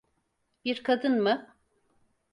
[0.65, 1.55] Bir kadın mı?